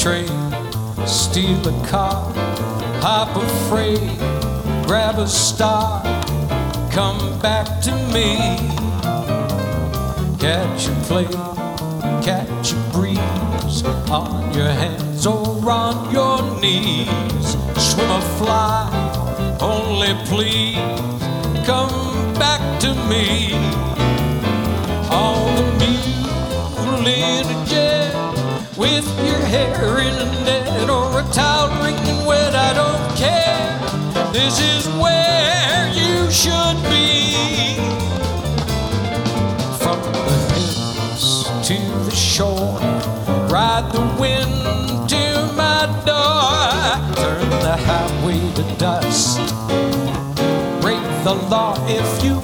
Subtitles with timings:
[0.00, 0.26] Train,
[1.06, 2.32] steal a car,
[3.02, 4.00] hop a freight,
[4.86, 6.02] grab a star,
[6.90, 8.56] come back to me.
[10.38, 11.28] Catch a plane,
[12.22, 17.56] catch a breeze on your hands or on your knees.
[17.76, 18.88] Swim or fly,
[19.60, 20.78] only please
[21.66, 23.49] come back to me.
[29.24, 34.32] Your hair in a net or a towel wringing wet, I don't care.
[34.32, 37.76] This is where you should be.
[39.78, 42.78] From the hills to the shore,
[43.48, 49.38] ride the wind to my door, turn the highway to dust,
[50.80, 52.39] break the law if you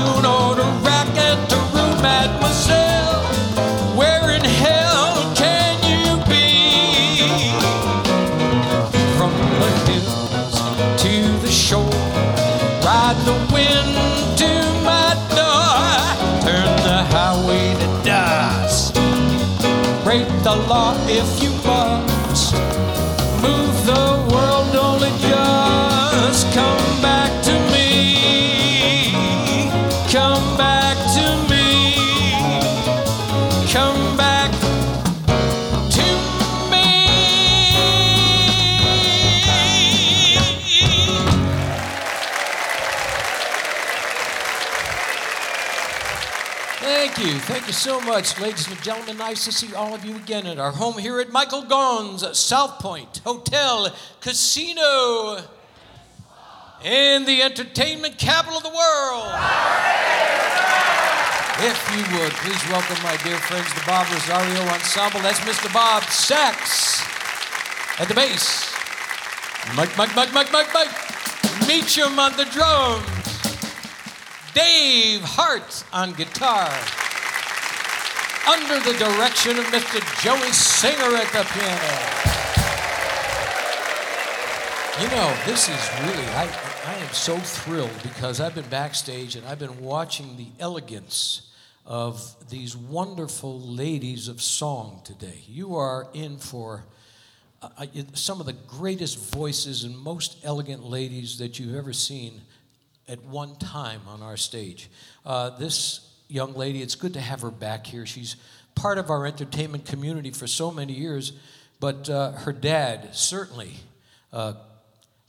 [0.00, 0.39] saloon
[47.70, 47.74] you.
[47.74, 49.16] So much, ladies and gentlemen.
[49.16, 52.80] Nice to see all of you again at our home here at Michael Gaughan's South
[52.80, 55.38] Point Hotel Casino
[56.82, 59.30] in the entertainment capital of the world.
[61.62, 65.20] If you would, please welcome my dear friends, the Bob Rosario Ensemble.
[65.20, 65.72] That's Mr.
[65.72, 67.02] Bob Sachs
[68.00, 68.74] at the bass.
[69.76, 71.68] Mike, Mike, Mike, Mike, Mike, Mike.
[71.68, 73.04] Meacham on the drums.
[74.54, 76.72] Dave Hart on guitar.
[78.48, 80.00] Under the direction of Mr.
[80.22, 82.20] Joey Singer at the piano.
[85.00, 86.48] You know, this is really, I,
[86.86, 91.50] I am so thrilled because I've been backstage and I've been watching the elegance
[91.86, 95.42] of these wonderful ladies of song today.
[95.46, 96.84] You are in for
[97.62, 102.40] uh, uh, some of the greatest voices and most elegant ladies that you've ever seen
[103.08, 104.88] at one time on our stage.
[105.24, 108.06] Uh, this young lady, it's good to have her back here.
[108.06, 108.36] She's
[108.74, 111.32] part of our entertainment community for so many years,
[111.80, 113.72] but uh, her dad, certainly,
[114.32, 114.54] uh,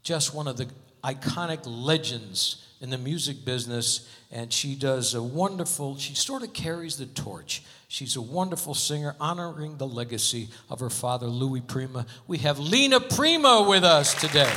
[0.04, 0.68] just one of the
[1.04, 6.98] iconic legends in the music business, and she does a wonderful, she sort of carries
[6.98, 7.62] the torch.
[7.88, 12.06] She's a wonderful singer, honoring the legacy of her father, Louis Prima.
[12.26, 14.52] We have Lena Prima with us today.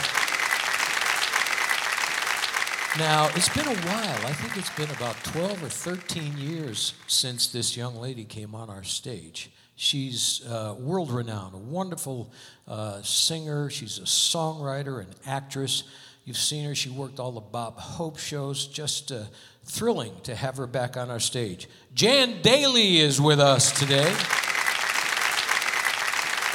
[2.98, 4.26] Now, it's been a while.
[4.26, 8.70] I think it's been about 12 or 13 years since this young lady came on
[8.70, 9.50] our stage.
[9.74, 12.30] She's uh, world renowned, a wonderful
[12.68, 13.68] uh, singer.
[13.68, 15.82] She's a songwriter, an actress.
[16.24, 16.74] You've seen her.
[16.76, 18.68] She worked all the Bob Hope shows.
[18.68, 19.24] Just uh,
[19.64, 21.68] thrilling to have her back on our stage.
[21.94, 24.14] Jan Daley is with us today.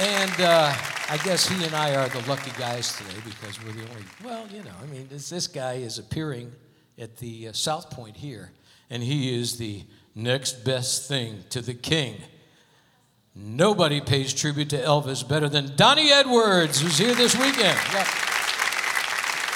[0.01, 0.73] And uh,
[1.09, 4.47] I guess he and I are the lucky guys today because we're the only, well,
[4.47, 6.53] you know, I mean, this, this guy is appearing
[6.97, 8.51] at the uh, South Point here,
[8.89, 9.83] and he is the
[10.15, 12.15] next best thing to the king.
[13.35, 17.77] Nobody pays tribute to Elvis better than Donny Edwards, who's here this weekend.
[17.91, 18.07] Yep.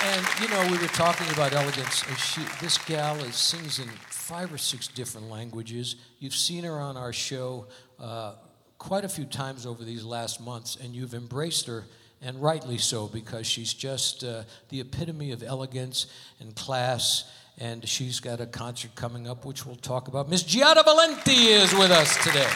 [0.04, 2.04] And you know, we were talking about elegance.
[2.06, 5.96] and She, this gal is, sings in five or six different languages.
[6.20, 7.68] You've seen her on our show
[7.98, 8.34] uh,
[8.84, 11.86] quite a few times over these last months, and you've embraced her,
[12.22, 16.08] and rightly so, because she's just uh, the epitome of elegance
[16.42, 17.32] and class.
[17.60, 20.28] And she's got a concert coming up, which we'll talk about.
[20.28, 22.50] Miss Giada Valenti is with us today.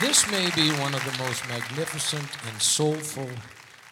[0.00, 3.28] This may be one of the most magnificent and soulful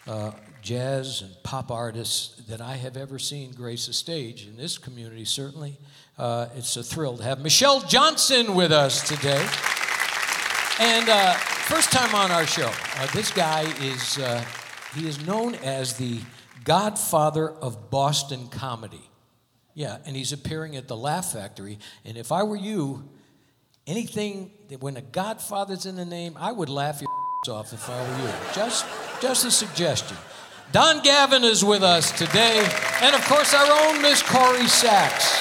[0.07, 0.31] uh,
[0.63, 5.27] jazz and pop artists that I have ever seen grace a stage in this community,
[5.27, 5.77] certainly.
[6.17, 9.45] Uh, it's a thrill to have Michelle Johnson with us today.
[10.81, 14.45] And uh, first time on our show, uh, this guy is, uh,
[14.97, 16.21] he is known as the
[16.65, 19.09] godfather of Boston comedy.
[19.75, 21.79] Yeah, and he's appearing at the Laugh Factory.
[22.05, 23.09] And if I were you,
[23.87, 27.11] anything, that when a godfather's in the name, I would laugh your
[27.55, 28.35] off if I were you.
[28.53, 28.85] Just,
[29.21, 30.17] just a suggestion.
[30.73, 32.67] Don Gavin is with us today,
[33.01, 35.39] and of course, our own Miss Corrie Sachs.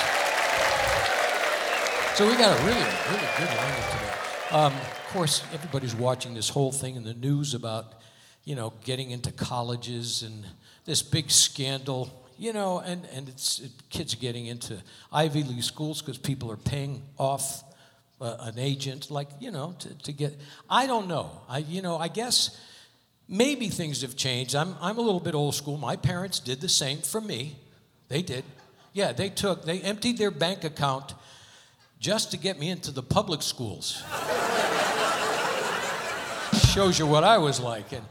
[2.17, 4.13] So we got a really, really good lineup today.
[4.51, 4.73] Um,
[5.13, 7.93] course, everybody's watching this whole thing in the news about,
[8.45, 10.45] you know, getting into colleges and
[10.85, 14.81] this big scandal, you know, and, and it's it, kids getting into
[15.11, 17.63] Ivy League schools because people are paying off
[18.19, 20.35] uh, an agent, like, you know, to, to get.
[20.69, 21.29] I don't know.
[21.47, 22.59] I, you know, I guess
[23.27, 24.53] Maybe things have changed.
[24.55, 25.77] I'm, I'm a little bit old school.
[25.77, 27.55] My parents did the same for me.
[28.09, 28.43] They did.
[28.91, 31.13] Yeah, they took, they emptied their bank account
[31.99, 34.03] just to get me into the public schools.
[36.73, 37.91] Shows you what I was like.
[37.91, 38.03] And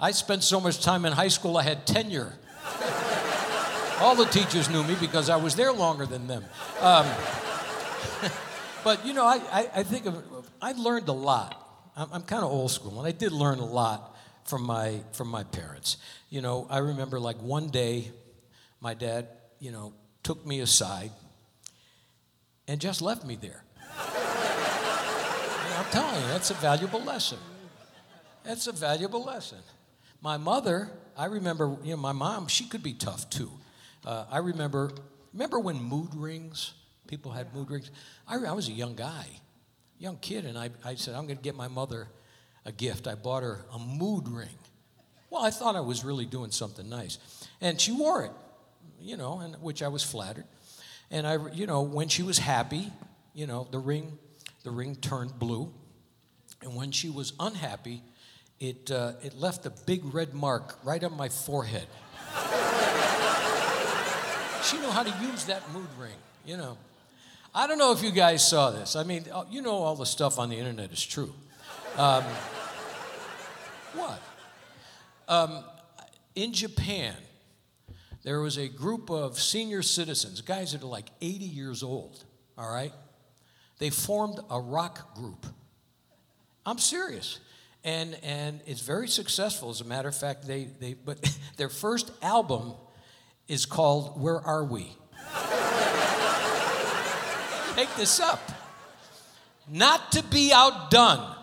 [0.00, 2.32] I spent so much time in high school, I had tenure.
[4.00, 6.44] All the teachers knew me because I was there longer than them.
[6.80, 7.06] Um,
[8.84, 10.24] but you know, I, I, I, think of,
[10.60, 11.56] I learned a lot.
[11.94, 15.28] I'm, I'm kind of old school, and I did learn a lot from my from
[15.28, 15.96] my parents.
[16.30, 18.10] You know, I remember like one day,
[18.80, 19.28] my dad,
[19.60, 19.92] you know,
[20.24, 21.12] took me aside
[22.66, 23.62] and just left me there.
[23.98, 27.38] I'm telling you, that's a valuable lesson.
[28.44, 29.58] That's a valuable lesson.
[30.22, 33.50] My mother, I remember, you know, my mom, she could be tough too.
[34.04, 34.92] Uh, I remember,
[35.32, 36.74] remember when mood rings?
[37.06, 37.90] People had mood rings.
[38.26, 39.26] I, I was a young guy,
[39.98, 42.08] young kid, and I, I said, I'm going to get my mother
[42.64, 43.06] a gift.
[43.06, 44.48] I bought her a mood ring.
[45.30, 47.18] Well, I thought I was really doing something nice.
[47.60, 48.32] And she wore it,
[49.00, 50.44] you know, and which I was flattered.
[51.10, 52.90] And I, you know, when she was happy,
[53.34, 54.18] you know, the ring,
[54.64, 55.72] the ring turned blue.
[56.62, 58.02] And when she was unhappy,
[58.60, 61.86] it, uh, it left a big red mark right on my forehead.
[64.62, 66.12] she knew how to use that mood ring,
[66.44, 66.76] you know.
[67.54, 68.94] I don't know if you guys saw this.
[68.94, 71.34] I mean, uh, you know, all the stuff on the internet is true.
[71.96, 72.22] Um,
[73.94, 74.22] what?
[75.26, 75.64] Um,
[76.34, 77.16] in Japan,
[78.22, 82.22] there was a group of senior citizens, guys that are like 80 years old,
[82.58, 82.92] all right?
[83.78, 85.46] They formed a rock group.
[86.66, 87.40] I'm serious.
[87.82, 89.70] And, and it's very successful.
[89.70, 91.18] As a matter of fact, they, they, but
[91.56, 92.74] their first album
[93.48, 94.92] is called Where Are We?
[97.76, 98.40] Make this up.
[99.68, 101.36] Not to be outdone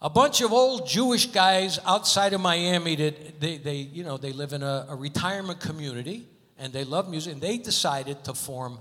[0.00, 4.32] a bunch of old Jewish guys outside of Miami that they, they you know, they
[4.32, 8.78] live in a, a retirement community and they love music and they decided to form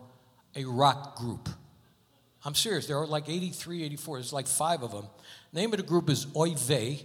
[0.55, 1.49] a rock group.
[2.45, 2.85] I'm serious.
[2.85, 4.17] There are like 83, 84.
[4.17, 5.07] There's like five of them.
[5.57, 7.03] Name of the group is Oy Vey.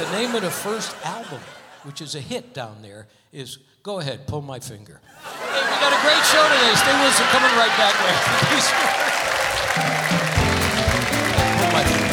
[0.00, 1.38] the name of the first album,
[1.84, 5.00] which is a hit down there, is Go Ahead, Pull My Finger.
[5.22, 6.74] Hey, we got a great show today.
[6.74, 7.20] Stay with us.
[7.20, 7.94] We're coming right back.
[11.60, 12.12] pull my finger.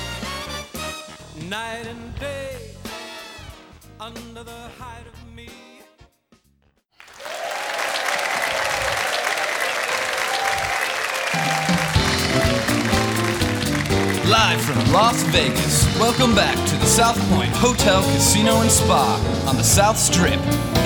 [14.71, 19.63] From Las Vegas, welcome back to the South Point Hotel, Casino, and Spa on the
[19.63, 20.39] South Strip.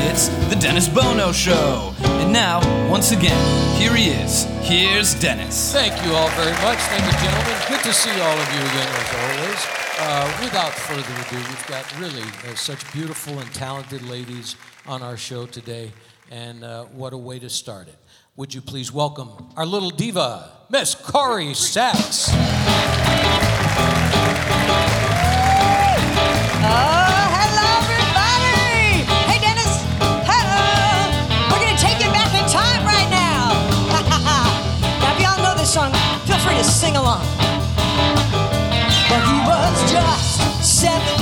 [0.09, 1.93] It's the Dennis Bono Show.
[1.99, 3.37] And now, once again,
[3.77, 4.45] here he is.
[4.61, 5.71] Here's Dennis.
[5.71, 6.79] Thank you all very much.
[6.79, 7.61] Thank you, gentlemen.
[7.69, 9.65] Good to see all of you again, as always.
[9.99, 14.55] Uh, without further ado, we've got really uh, such beautiful and talented ladies
[14.87, 15.91] on our show today,
[16.31, 17.97] and uh, what a way to start it.
[18.35, 22.31] Would you please welcome our little diva, Miss Corrie Sachs.
[36.85, 37.21] Sing along.
[39.09, 41.14] But he was just 17.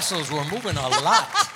[0.00, 1.28] Tassels were moving a lot.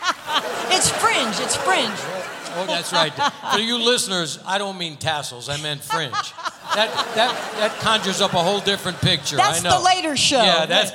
[0.70, 1.92] It's fringe, it's fringe.
[1.96, 3.12] Oh, oh, that's right.
[3.52, 5.48] For you listeners, I don't mean tassels.
[5.48, 6.10] I meant fringe.
[6.74, 9.36] That that that conjures up a whole different picture.
[9.36, 9.78] That's I know.
[9.78, 10.42] the later show.
[10.42, 10.90] Yeah, that's.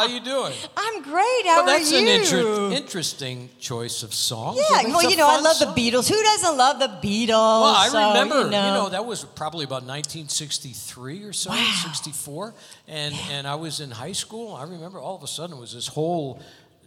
[0.00, 0.52] How you doing?
[0.76, 1.42] I'm great.
[1.44, 2.08] How well, that's are you?
[2.08, 4.56] an inter- interesting choice of song.
[4.56, 5.74] yeah, well, you know, I love song.
[5.74, 6.08] the Beatles.
[6.08, 7.28] Who doesn't love the Beatles?
[7.28, 8.88] Well, I So, remember, you know.
[8.88, 11.72] that was probably about 1963 or so, Wow.
[11.82, 12.54] 64,
[12.88, 14.54] and and I was in high school.
[14.54, 16.40] I remember all of a sudden it was this whole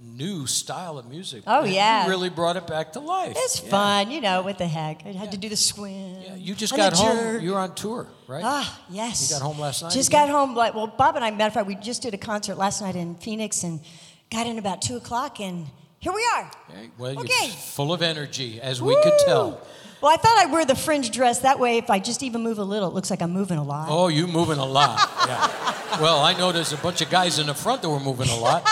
[0.06, 1.44] new style of music.
[1.48, 2.08] Oh, and you yeah.
[2.08, 3.34] really brought it back to life.
[3.38, 3.70] It's Yeah.
[3.70, 5.06] fun, you know, what the heck.
[5.06, 6.22] I had to do the swim.
[6.22, 7.16] Yeah, you just got home.
[7.18, 7.42] jerk.
[7.42, 8.44] You were on tour, right?
[8.46, 9.30] Ah, yes.
[9.30, 10.28] You got home last night Just again?
[10.28, 10.56] got home.
[10.56, 12.96] Like, well, Bob and I, matter of fact, we just did a concert last night
[12.96, 13.80] in Phoenix and
[14.32, 15.68] got in about two o'clock, and
[16.00, 16.52] here we are.
[16.70, 17.46] Okay, Well, Okay.
[17.48, 19.60] you're full of energy, as we could tell.
[20.02, 21.40] Well, I thought I'd wear the fringe dress.
[21.40, 23.64] That way, if I just even move a little, it looks like I'm moving a
[23.64, 23.88] lot.
[23.90, 25.00] Oh, you moving a lot.
[25.28, 26.02] Yeah.
[26.02, 28.36] Well, I know there's a bunch of guys in the front that were moving a
[28.36, 28.64] lot,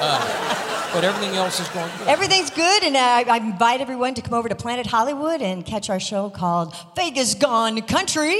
[0.00, 0.54] uh,
[0.92, 2.08] but everything else is going good.
[2.08, 5.90] Everything's good, and I, I invite everyone to come over to Planet Hollywood and catch
[5.90, 8.36] our show called Vegas Gone Country.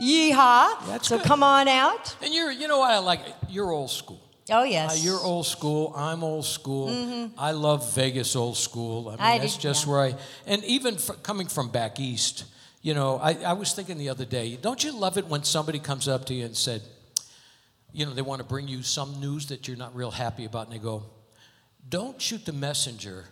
[0.00, 0.86] Yeehaw!
[0.86, 1.26] That's so good.
[1.26, 2.16] come on out.
[2.22, 3.20] And you're, you know, what I like.
[3.26, 3.34] it.
[3.48, 4.20] You're old school.
[4.50, 4.92] Oh, yes.
[4.92, 5.92] Uh, you're old school.
[5.96, 7.30] I'm old school.
[7.36, 9.08] I love Vegas old school.
[9.08, 9.22] I mean, Mm-hmm.
[9.26, 9.90] I that's do, just yeah.
[9.92, 10.14] where I.
[10.46, 12.44] And even fr- coming from back east,
[12.80, 14.56] you know, I, I was thinking the other day.
[14.56, 16.80] Don't you love it when somebody comes up to you and said,
[17.92, 20.68] you know, they want to bring you some news that you're not real happy about,
[20.68, 21.02] and they go,
[21.88, 23.24] "Don't shoot the messenger,"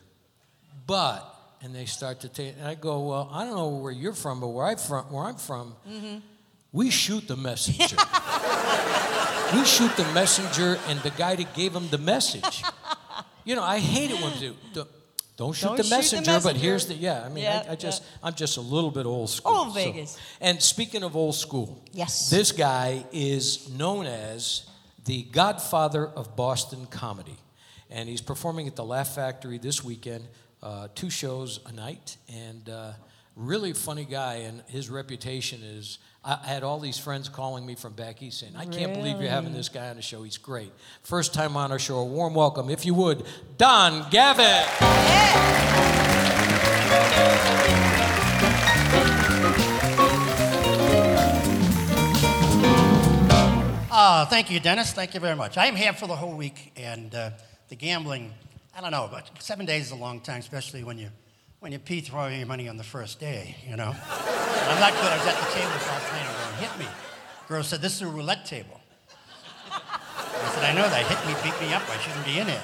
[0.87, 1.33] but.
[1.63, 4.41] And they start to take, and I go, well, I don't know where you're from,
[4.41, 6.19] but where I from, where I'm from, Mm-hmm.
[6.71, 7.97] we shoot the messenger.
[9.55, 12.63] we shoot the messenger and the guy that gave him the message.
[13.45, 14.39] You know, I hate it when they
[14.75, 14.87] do.
[15.37, 17.23] Don't, shoot, Don't the, shoot the messenger, but here's the yeah.
[17.25, 18.09] I mean, Yeah, I, I just yeah.
[18.29, 19.55] I'm just a little bit old school.
[19.57, 20.19] Old so- Vegas.
[20.41, 22.29] And speaking of old school, Yes.
[22.29, 24.67] this guy is known as
[25.05, 27.37] the Godfather of Boston comedy,
[27.91, 30.27] and he's performing at the Laugh Factory this weekend,
[30.63, 32.93] uh, two shows a night, and uh,
[33.37, 34.37] really funny guy.
[34.37, 35.99] And his reputation is.
[36.25, 39.21] I I had all these friends calling me from back east saying, "I can't believe
[39.21, 40.23] you're having this guy on the show.
[40.25, 40.73] He's great.
[41.03, 41.99] First time on our show.
[41.99, 43.25] A warm welcome, if you would,
[43.59, 44.65] Don Gavin."
[53.99, 54.93] Uh, thank you, Dennis.
[54.93, 55.57] Thank you very much.
[55.57, 57.31] I am here for the whole week, and uh,
[57.69, 58.33] the gambling,
[58.77, 61.11] I don't know, but seven days is a long time, especially when you
[61.61, 63.95] when you pee throwing your money on the first day, you know?
[63.95, 65.11] I'm not good.
[65.11, 66.87] I was at the table last night and hit me.
[67.49, 68.81] Girl said, this is a roulette table.
[69.71, 71.07] I said, I know that.
[71.07, 71.83] Hit me, beat me up.
[71.89, 72.61] I shouldn't be in it.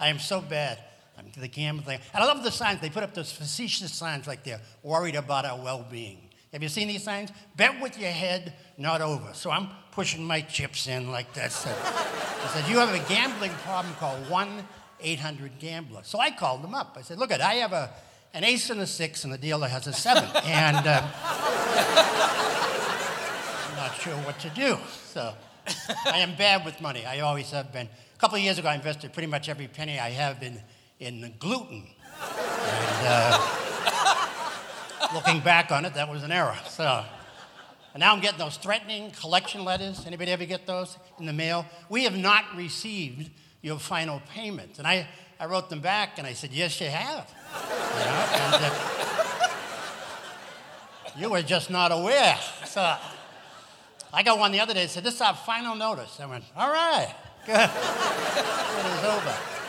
[0.00, 0.78] I am so bad.
[1.18, 2.00] I'm the gambling.
[2.14, 2.80] And I love the signs.
[2.80, 6.29] They put up those facetious signs like they're worried about our well-being.
[6.52, 7.30] Have you seen these signs?
[7.56, 9.32] Bet with your head, not over.
[9.34, 11.52] So I'm pushing my chips in like that.
[11.52, 14.16] So I said, you have a gambling problem, call
[15.02, 16.00] 1-800-GAMBLER.
[16.02, 16.96] So I called them up.
[16.98, 17.90] I said, look, at I have a,
[18.34, 20.24] an ace and a six, and the dealer has a seven.
[20.44, 21.02] and uh,
[23.68, 24.76] I'm not sure what to do.
[25.06, 25.32] So
[26.04, 27.06] I am bad with money.
[27.06, 27.86] I always have been.
[27.86, 30.60] A couple of years ago, I invested pretty much every penny I have in,
[30.98, 31.86] in gluten.
[32.20, 33.59] And uh,
[35.14, 36.56] looking back on it, that was an error.
[36.68, 37.04] So,
[37.94, 40.06] and now I'm getting those threatening collection letters.
[40.06, 41.66] Anybody ever get those in the mail?
[41.88, 43.30] We have not received
[43.62, 44.78] your final payment.
[44.78, 47.32] And I, I wrote them back and I said, yes, you have.
[47.52, 48.28] You, know?
[48.32, 49.48] and, uh,
[51.16, 52.36] you were just not aware.
[52.64, 52.96] So
[54.12, 56.18] I got one the other day that said, this is our final notice.
[56.20, 57.14] I went, all right,
[57.46, 57.54] good.
[57.56, 59.59] it is over.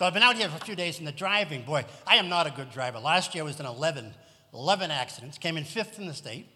[0.00, 2.30] So, I've been out here for a few days and the driving, boy, I am
[2.30, 2.98] not a good driver.
[2.98, 4.14] Last year I was in 11,
[4.54, 6.46] 11 accidents, came in fifth in the state.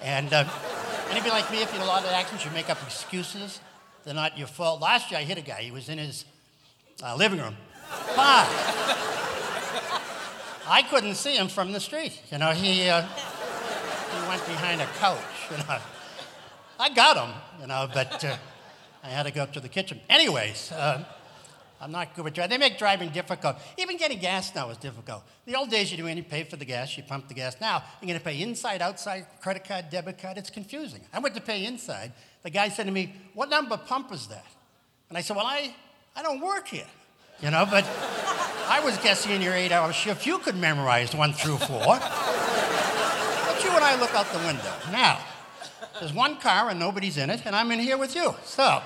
[0.00, 0.44] And uh,
[1.10, 3.58] anybody like me, if you had a lot of accidents, you make up excuses.
[4.04, 4.80] They're not your fault.
[4.80, 5.62] Last year I hit a guy.
[5.62, 6.24] He was in his
[7.02, 7.56] uh, living room.
[8.14, 8.46] But
[10.68, 12.22] I couldn't see him from the street.
[12.30, 15.18] You know, he, uh, he went behind a couch.
[15.50, 15.78] You know,
[16.78, 17.34] I got him.
[17.62, 18.36] You know, but uh,
[19.02, 20.00] I had to go up to the kitchen.
[20.08, 21.02] Anyways, uh,
[21.82, 22.50] I'm not good with driving.
[22.50, 23.56] They make driving difficult.
[23.76, 25.24] Even getting gas now is difficult.
[25.46, 27.56] The old days, you do any pay for the gas, you pump the gas.
[27.60, 30.38] Now you're going to pay inside, outside, credit card, debit card.
[30.38, 31.00] It's confusing.
[31.12, 32.12] I went to pay inside.
[32.44, 34.46] The guy said to me, "What number pump is that?"
[35.08, 35.74] And I said, "Well, I,
[36.14, 36.86] I don't work here."
[37.40, 37.84] You know, but
[38.68, 41.98] I was guessing in your eight-hour shift you could memorize one through four.
[41.98, 44.72] but you and I look out the window.
[44.92, 45.18] Now,
[45.98, 48.36] there's one car and nobody's in it, and I'm in here with you.
[48.44, 48.80] So.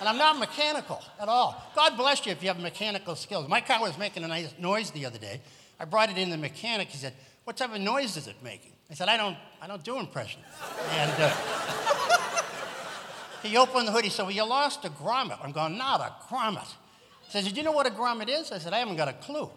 [0.00, 1.60] And I'm not mechanical at all.
[1.74, 3.48] God bless you if you have mechanical skills.
[3.48, 5.40] My car was making a nice noise the other day.
[5.80, 6.88] I brought it in the mechanic.
[6.88, 9.82] He said, "What type of noise is it making?" I said, "I don't, I don't
[9.82, 10.44] do impressions."
[10.92, 11.30] And uh,
[13.42, 14.04] he opened the hood.
[14.04, 16.68] He said, "Well, you lost a grommet." I'm going, "Not a grommet."
[17.24, 19.12] He says, "Did you know what a grommet is?" I said, "I haven't got a
[19.14, 19.50] clue."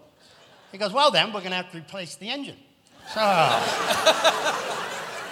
[0.72, 2.58] He goes, "Well, then we're going to have to replace the engine."
[3.14, 3.20] So,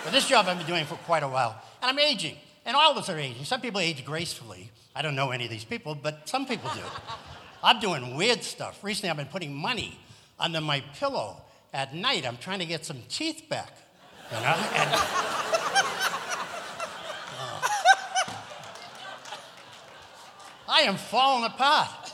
[0.04, 2.92] but this job I've been doing for quite a while, and I'm aging, and all
[2.92, 3.46] of us are aging.
[3.46, 4.72] Some people age gracefully.
[4.96, 6.82] I don't know any of these people, but some people do.
[7.64, 8.84] I'm doing weird stuff.
[8.84, 10.00] Recently, I've been putting money
[10.40, 11.42] under my pillow
[11.74, 12.26] at night.
[12.26, 13.72] I'm trying to get some teeth back,
[14.32, 14.56] you know.
[14.76, 14.90] And,
[20.72, 22.14] I am falling apart.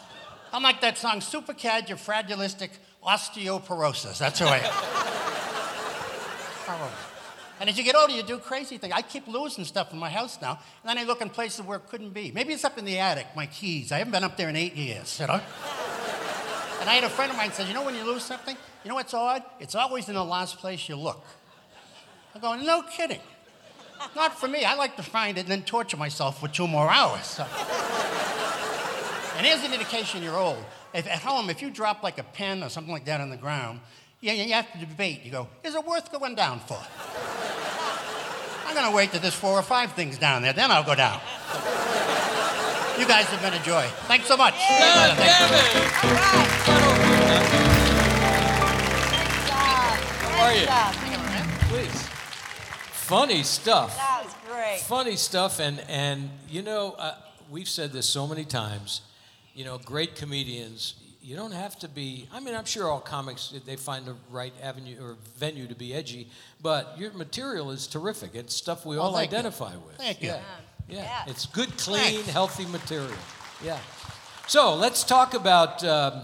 [0.51, 2.69] I'm like that song, Supercalifragilistic
[3.05, 4.17] Osteoporosis.
[4.17, 4.63] That's who I am.
[6.65, 7.14] Horrible.
[7.60, 8.94] And as you get older, you do crazy things.
[8.94, 11.78] I keep losing stuff in my house now, and then I look in places where
[11.78, 12.32] it couldn't be.
[12.32, 13.91] Maybe it's up in the attic, my keys.
[13.91, 15.34] I haven't been up there in eight years, you know?
[15.34, 18.58] and I had a friend of mine said, you know when you lose something?
[18.84, 19.44] You know what's odd?
[19.60, 21.26] It's always in the last place you look.
[22.34, 23.22] I'm going, no kidding.
[24.15, 24.65] Not for me.
[24.65, 27.26] I like to find it and then torture myself for two more hours.
[27.26, 27.48] So.
[29.38, 30.63] And here's an indication you're old.
[30.94, 33.38] If, at home, if you drop like a pen or something like that on the
[33.38, 33.80] ground,
[34.22, 35.24] you, you have to debate.
[35.24, 36.80] You go, is it worth going down for?
[38.75, 40.51] I going to wait till there's four or five things down there.
[40.51, 41.21] Then I'll go down.
[42.99, 43.88] you guys have been a joy.
[44.07, 44.53] Thanks so much.
[44.53, 45.25] God Thank you.
[45.25, 46.03] damn it!
[46.03, 46.59] All right.
[46.65, 47.35] Come over here
[49.47, 49.95] job.
[50.19, 50.67] How are you?
[51.69, 52.01] Please.
[52.91, 53.95] Funny stuff.
[53.95, 54.79] That was great.
[54.81, 57.15] Funny stuff, and and you know, uh,
[57.49, 59.01] we've said this so many times.
[59.53, 60.95] You know, great comedians.
[61.25, 62.29] You don't have to be.
[62.31, 65.91] I mean, I'm sure all comics they find the right avenue or venue to be
[65.91, 66.29] edgy,
[66.61, 68.35] but your material is terrific.
[68.35, 69.38] It's stuff we all thank you.
[69.38, 69.97] identify with.
[69.97, 70.29] Thank you.
[70.29, 70.41] Yeah.
[70.88, 71.01] Yeah.
[71.01, 71.23] Yeah.
[71.31, 72.29] It's good, clean, Thanks.
[72.29, 73.17] healthy material.
[73.63, 73.79] Yeah.
[74.47, 75.83] So let's talk about.
[75.83, 76.21] Um,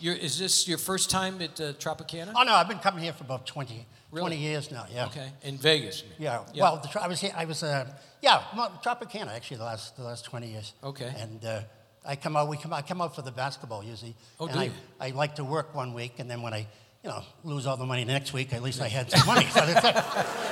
[0.00, 2.32] your, is this your first time at uh, Tropicana?
[2.34, 4.22] Oh, no, I've been coming here for about 20, Really?
[4.30, 5.06] 20 years now, yeah.
[5.06, 6.02] Okay, in Vegas.
[6.18, 7.88] Yeah, well, the, Tro- I was here, I was, uh,
[8.20, 8.42] yeah,
[8.82, 10.72] Tropicana actually the last, the last 20 years.
[10.82, 11.14] Okay.
[11.16, 11.60] And uh,
[12.04, 14.14] I come out, we come, I come out for the basketball usually.
[14.40, 14.72] Oh, and do I, you?
[15.00, 16.66] I like to work one week, and then when I,
[17.02, 19.46] you know, lose all the money the next week, at least I had some money.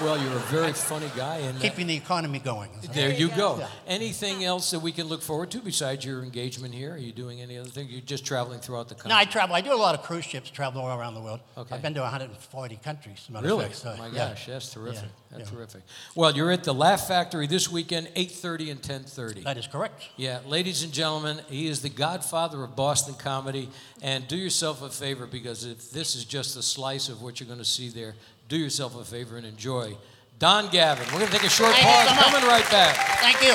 [0.00, 0.22] So that's it.
[0.22, 2.70] Well, you're a very funny guy, and keeping the economy going.
[2.92, 3.58] There you go.
[3.58, 3.68] Yeah.
[3.86, 6.94] Anything else that we can look forward to besides your engagement here?
[6.94, 7.88] Are you doing any other thing?
[7.88, 9.10] You're just traveling throughout the country.
[9.10, 9.54] No, I travel.
[9.54, 11.40] I do a lot of cruise ships, travel all around the world.
[11.56, 11.74] Okay.
[11.74, 13.28] I've been to 140 countries.
[13.30, 13.64] Really?
[13.64, 14.30] fact, so, My yeah.
[14.30, 15.02] gosh, that's terrific.
[15.02, 15.56] Yeah, That's yeah.
[15.56, 15.82] terrific.
[16.14, 19.44] Well, you're at the Laugh Factory this weekend, 8:30 and 10:30.
[19.44, 20.08] That is correct.
[20.16, 23.68] Yeah, ladies and gentlemen, he is the godfather of Boston comedy.
[24.02, 27.46] And do yourself a favor because if this is just a slice of what you're
[27.46, 28.14] going to see there,
[28.50, 29.96] do yourself a favor and enjoy.
[30.38, 31.06] Don Gavin.
[31.06, 32.18] We're going to take a short Thank pause.
[32.18, 32.30] so.
[32.30, 32.96] Coming right back.
[33.20, 33.54] Thank you.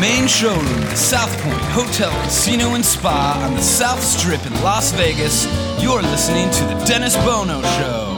[0.00, 4.92] main showroom the South Point Hotel, Casino, and Spa on the South Strip in Las
[4.92, 5.44] Vegas,
[5.82, 8.14] you're listening to The Dennis Bono Show.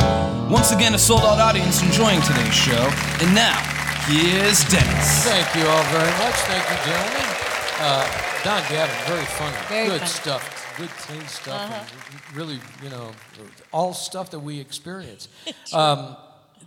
[0.48, 2.88] Once again, a sold out audience enjoying today's show.
[3.20, 3.58] And now,
[4.06, 5.24] here's Dennis.
[5.26, 6.36] Thank you all very much.
[6.46, 7.28] Thank you, gentlemen.
[7.80, 8.06] Uh,
[8.44, 9.56] Don Gavin, very funny.
[9.68, 10.10] Very Good funny.
[10.10, 10.74] stuff.
[10.76, 11.70] Good, clean stuff.
[11.70, 13.10] and really, you know,
[13.72, 15.28] all stuff that we experience.
[15.72, 16.16] Um,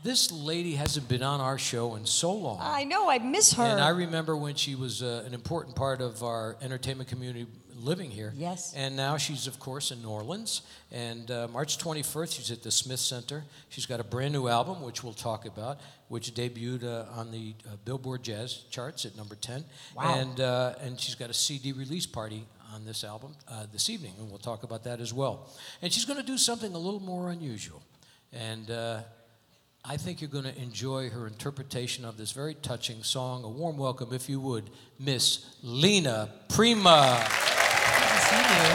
[0.05, 2.59] this lady hasn't been on our show in so long.
[2.61, 3.63] I know, I miss her.
[3.63, 8.11] And I remember when she was uh, an important part of our entertainment community living
[8.11, 8.31] here.
[8.37, 8.73] Yes.
[8.75, 10.61] And now she's, of course, in New Orleans.
[10.91, 13.43] And uh, March 21st, she's at the Smith Center.
[13.69, 17.55] She's got a brand new album, which we'll talk about, which debuted uh, on the
[17.65, 19.65] uh, Billboard Jazz charts at number 10.
[19.95, 20.19] Wow.
[20.19, 24.13] And, uh, and she's got a CD release party on this album uh, this evening,
[24.19, 25.49] and we'll talk about that as well.
[25.81, 27.81] And she's going to do something a little more unusual.
[28.33, 29.01] And uh,
[29.88, 33.43] I think you're going to enjoy her interpretation of this very touching song.
[33.43, 37.24] A warm welcome, if you would, Miss Lena Prima.
[38.32, 38.65] You.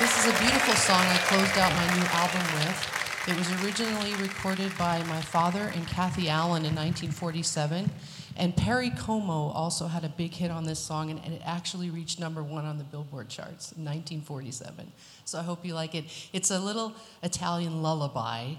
[0.00, 3.28] This is a beautiful song I closed out my new album with.
[3.28, 7.88] It was originally recorded by my father and Kathy Allen in 1947.
[8.36, 11.90] And Perry Como also had a big hit on this song, and, and it actually
[11.90, 14.90] reached number one on the Billboard charts in 1947.
[15.24, 16.06] So I hope you like it.
[16.32, 18.54] It's a little Italian lullaby.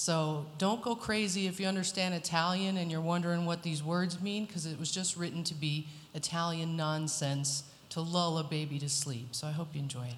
[0.00, 4.46] So don't go crazy if you understand Italian and you're wondering what these words mean,
[4.46, 9.34] because it was just written to be Italian nonsense to lull a baby to sleep.
[9.34, 10.14] So I hope you enjoy it.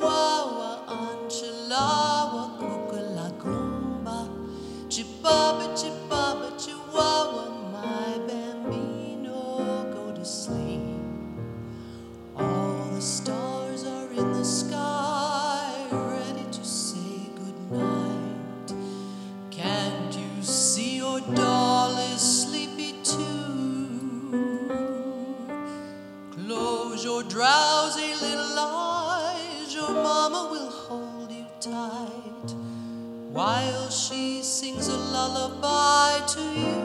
[0.00, 4.28] chihuahua, anchilawa, cucalacumba,
[4.88, 10.80] chibaba, chibaba, chihuahua, my bambino, go to sleep.
[12.34, 18.72] All the stars are in the sky, ready to say goodnight.
[19.50, 24.38] Can't you see your doll is sleepy too?
[26.32, 28.99] Close your drowsy little eyes
[29.80, 32.48] your mama will hold you tight
[33.32, 36.80] while she sings a lullaby to you.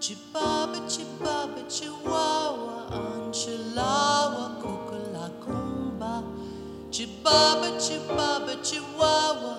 [0.00, 6.14] Chibaba, chibaba, chihuahua, anchilawa, kukula, kumba.
[6.90, 9.51] Chibaba, chibaba, chihuahua,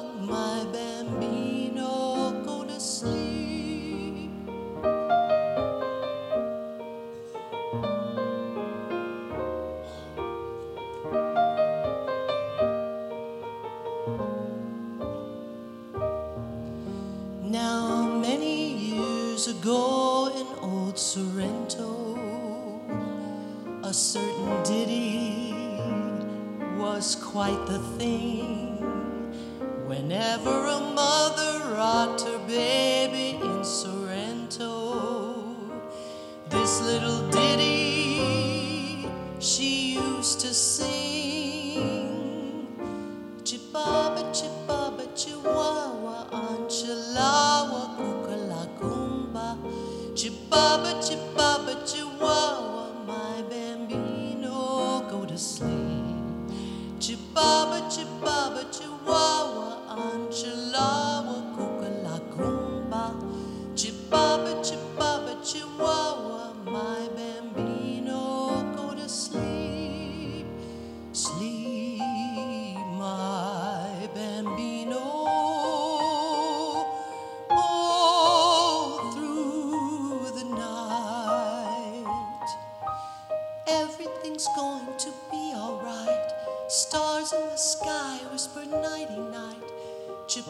[19.63, 22.17] ago in old Sorrento,
[23.81, 25.53] a certain ditty
[26.77, 28.75] was quite the thing.
[29.87, 35.45] Whenever a mother rocked her baby in Sorrento,
[36.49, 39.07] this little ditty
[39.39, 41.02] she used to sing.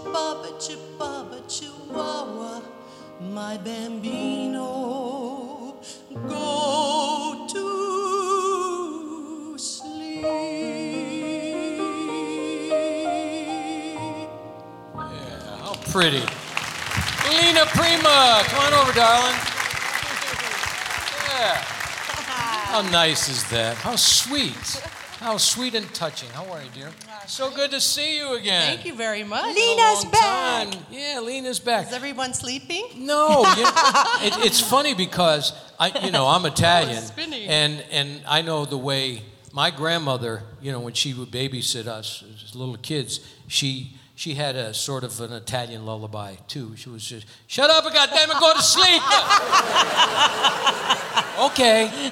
[0.04, 2.62] Chibaba, chibaba, chihuahua,
[3.22, 4.68] my bambino.
[6.28, 10.24] Go to sleep.
[14.94, 16.20] Yeah, how pretty.
[17.30, 19.38] Lena Prima, come on over, darling.
[21.34, 21.56] Yeah.
[21.56, 23.78] How nice is that?
[23.78, 24.84] How sweet.
[25.24, 26.28] How sweet and touching.
[26.32, 26.90] How are you, dear?
[27.28, 28.76] So good to see you again.
[28.76, 29.56] Thank you very much.
[29.56, 30.70] Been Lena's back.
[30.70, 30.86] time.
[30.92, 31.88] Yeah, Lena's back.
[31.88, 32.90] Is everyone sleeping?
[32.98, 33.64] No, you
[34.28, 37.48] it, it's funny because I, you know, I'm Italian, spinning.
[37.48, 39.22] and and I know the way
[39.54, 44.58] my grandmother, you know, when she would babysit us as little kids, she she had
[44.58, 46.76] a sort of an Italian lullaby too.
[46.76, 49.02] She was just, "Shut up, and goddamn it, go to sleep."
[51.50, 52.12] okay,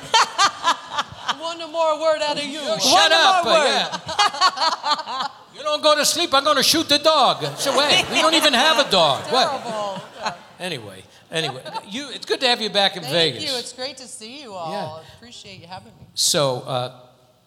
[1.41, 2.59] One more word out of you.
[2.79, 3.45] shut up.
[3.45, 5.27] more uh, yeah.
[5.57, 6.33] you don't go to sleep.
[6.33, 7.43] I'm going to shoot the dog.
[7.57, 9.23] So wait, we don't even have a dog.
[9.31, 10.37] What?
[10.59, 11.01] Anyway,
[11.31, 12.09] anyway, you.
[12.11, 13.43] It's good to have you back in Thank Vegas.
[13.43, 13.59] Thank you.
[13.59, 14.71] It's great to see you all.
[14.71, 15.15] Yeah.
[15.17, 16.05] Appreciate you having me.
[16.13, 16.99] So, uh,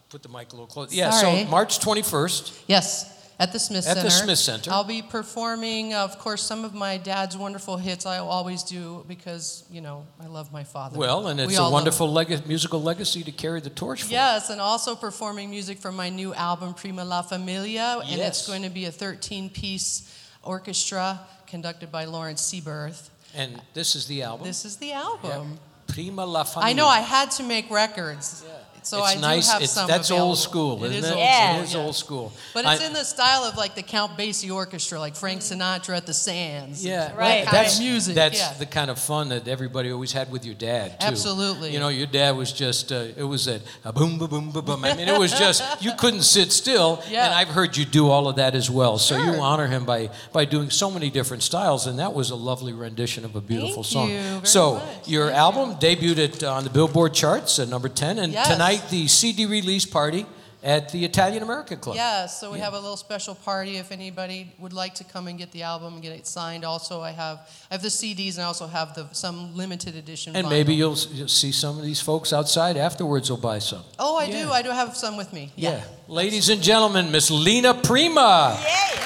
[0.09, 0.93] put the mic a little closer.
[0.93, 1.43] Yeah, Sorry.
[1.45, 2.63] so March 21st.
[2.67, 4.03] Yes, at the Smith At Center.
[4.03, 4.71] the Smith Center.
[4.71, 8.05] I'll be performing, of course, some of my dad's wonderful hits.
[8.05, 10.97] I always do because, you know, I love my father.
[10.97, 14.11] Well, and it's all a wonderful leg- musical legacy to carry the torch for.
[14.11, 17.99] Yes, and also performing music from my new album, Prima La Familia.
[18.05, 20.11] And it's going to be a 13 piece
[20.43, 23.09] orchestra conducted by Lawrence Seaberth.
[23.35, 24.47] And this is the album.
[24.47, 25.59] This is the album.
[25.87, 26.69] Prima La Familia.
[26.69, 28.43] I know I had to make records.
[28.85, 29.21] So it's I do
[29.51, 30.29] have it's, some that's available.
[30.29, 31.13] old school, It isn't is it?
[31.13, 31.47] old Yeah.
[31.49, 31.79] school, It is yeah.
[31.81, 32.31] old school.
[32.53, 35.97] But it's I- in the style of like the Count Basie Orchestra, like Frank Sinatra
[35.97, 36.85] at the Sands.
[36.85, 37.43] Yeah, Right.
[37.45, 38.53] that- That's Kind of music, That's yeah.
[38.59, 41.07] the kind of fun that everybody always had with your dad too.
[41.07, 41.73] Absolutely.
[41.73, 44.65] You know, your dad was just uh, it was a, a boom, boom, boom, boom,
[44.65, 44.85] boom.
[44.85, 47.01] I mean, it was just you couldn't sit still.
[47.09, 47.25] Yeah.
[47.25, 48.97] And I've heard you do all of that as well.
[48.99, 52.35] So you honor him by by doing so many different styles, and that was a
[52.35, 54.09] lovely rendition of a beautiful Thank song.
[54.11, 54.83] you very so much.
[55.07, 58.47] your Thank album debuted at, on the Billboard charts at number ten, and Yes.
[58.47, 60.25] tonight the CD release party
[60.63, 61.95] at the Italian American Club.
[61.95, 65.37] Yeah, so we have a little special party if anybody would like to come and
[65.37, 66.65] get the album and get it signed.
[66.65, 67.37] Also, I have
[67.69, 70.35] I have the CDs and I also have the some limited edition.
[70.35, 70.49] And vinyl.
[70.49, 73.29] maybe you'll, you'll see some of these folks outside afterwards.
[73.29, 73.83] will buy some.
[73.99, 74.45] Oh, I Yeah.
[74.45, 74.51] do.
[74.51, 75.51] I do have some with me.
[75.55, 75.83] Yeah.
[76.07, 78.57] Ladies and gentlemen, Miss Lena Prima.
[78.63, 79.01] Yay!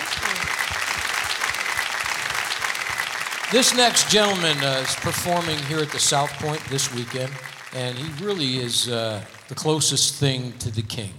[3.51, 7.31] This next gentleman uh, is performing here at the South Point this weekend,
[7.73, 11.11] and he really is uh, the closest thing to the king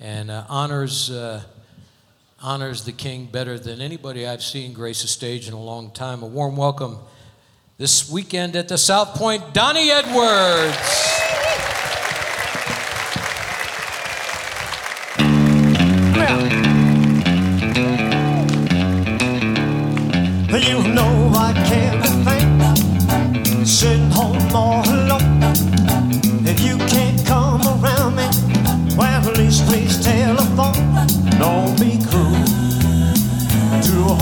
[0.00, 1.42] and uh, honors, uh,
[2.40, 6.22] honors the king better than anybody I've seen grace a stage in a long time.
[6.22, 6.98] A warm welcome
[7.76, 10.74] This weekend at the South Point, Donny Edwards.
[20.66, 21.95] You know I can't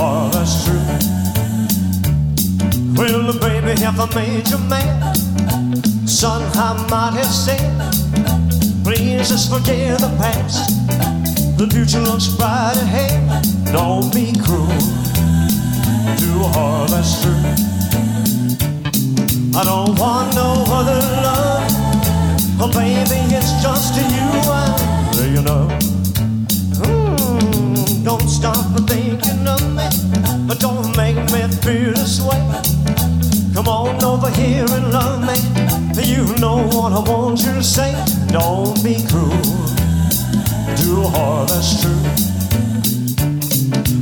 [0.05, 0.87] to a heart that's true.
[2.97, 5.17] Well, baby, if I made you mad,
[6.09, 7.71] son, I might have said,
[8.85, 10.71] please just forget the past.
[11.59, 13.45] The future looks bright ahead.
[13.73, 14.69] Don't be cruel
[16.21, 17.45] to a heart that's true.
[19.57, 21.65] I don't want no other love.
[22.61, 24.05] Oh, baby, it's just you
[24.53, 25.69] I you know.
[26.83, 29.04] Mm, don't stop me, but
[30.59, 32.41] don't make me feel this way.
[33.55, 35.39] Come on over here and love me.
[36.03, 37.93] You know what I want you to say.
[38.29, 39.31] Don't be cruel
[40.77, 42.05] Do all that's true.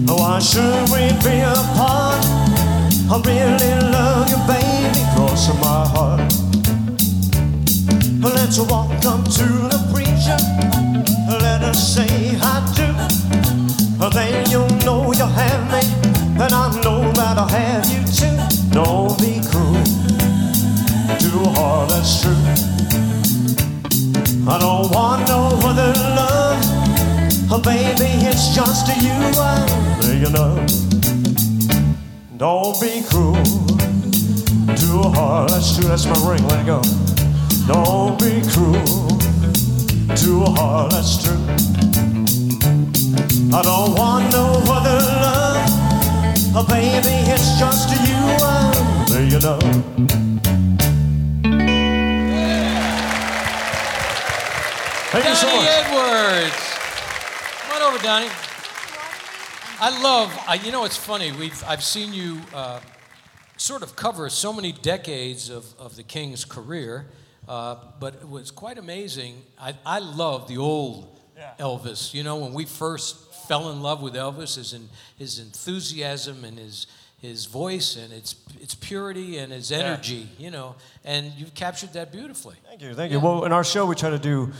[0.06, 2.24] Why should we be apart?
[3.10, 6.32] I really love you, baby, to my heart.
[8.22, 10.38] Let's walk up to the preacher.
[11.28, 12.92] Let us say I do.
[14.10, 15.80] Then you'll know you have me,
[16.40, 18.36] and I know that I'll have you too.
[18.70, 19.84] Don't be cruel
[21.18, 22.32] to a heart that's true.
[24.48, 26.60] I don't want no other love.
[27.50, 29.82] Oh, baby, it's just you I
[30.22, 30.64] you know.
[32.36, 33.42] Don't be cruel
[34.74, 35.88] to a heart that's true.
[35.88, 36.46] That's my ring.
[36.48, 36.82] Let it go.
[37.66, 39.08] Don't be cruel
[40.16, 41.38] to a heart that's true.
[43.54, 45.01] I don't want no other.
[46.54, 49.58] Oh, baby, it's just you I you know.
[55.08, 55.66] Thank you so much.
[55.66, 56.76] Edwards.
[57.62, 58.28] Come on over, Donny.
[59.80, 60.44] I love.
[60.46, 61.32] I, you know, it's funny.
[61.32, 62.80] We've I've seen you uh,
[63.56, 67.06] sort of cover so many decades of, of the King's career,
[67.48, 69.42] uh, but it was quite amazing.
[69.58, 71.18] I, I love the old
[71.58, 72.12] Elvis.
[72.12, 74.74] You know, when we first fell in love with Elvis, his
[75.18, 76.86] his enthusiasm and his
[77.18, 80.26] his voice and its its purity and his energy.
[80.38, 82.56] You know, and you've captured that beautifully.
[82.66, 83.20] Thank you, thank you.
[83.20, 84.50] Well, in our show, we try to do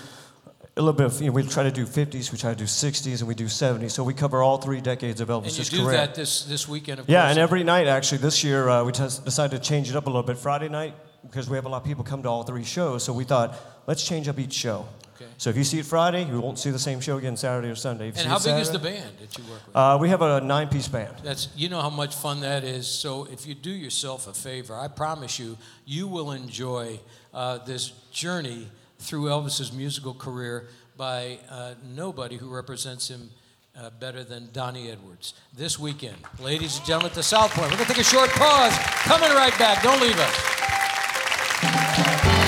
[0.76, 2.64] a little bit of, you know, we try to do 50s, we try to do
[2.64, 3.90] 60s, and we do 70s.
[3.90, 5.58] So we cover all three decades of Elvis's career.
[5.58, 5.96] And you do career.
[5.98, 7.30] that this this weekend, of yeah, course.
[7.30, 10.10] and every night, actually, this year, uh, we just decided to change it up a
[10.10, 10.36] little bit.
[10.36, 13.14] Friday night, because we have a lot of people come to all three shows, so
[13.14, 14.86] we thought, let's change up each show.
[15.22, 15.32] Okay.
[15.38, 17.74] So if you see it Friday, you won't see the same show again Saturday or
[17.74, 18.08] Sunday.
[18.08, 19.76] And how big is the band that you work with?
[19.76, 21.14] Uh, we have a nine-piece band.
[21.22, 22.86] That's you know how much fun that is.
[22.86, 27.00] So if you do yourself a favor, I promise you, you will enjoy
[27.32, 33.30] uh, this journey through Elvis's musical career by uh, nobody who represents him
[33.76, 35.34] uh, better than Donny Edwards.
[35.56, 37.70] This weekend, ladies and gentlemen, at the South Point.
[37.70, 38.76] We're gonna take a short pause.
[39.04, 39.82] Coming right back.
[39.82, 42.41] Don't leave us.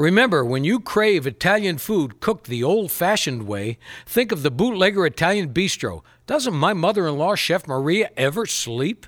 [0.00, 5.04] Remember, when you crave Italian food cooked the old fashioned way, think of the Bootlegger
[5.04, 6.02] Italian Bistro.
[6.26, 9.04] Doesn't my mother in law, Chef Maria, ever sleep?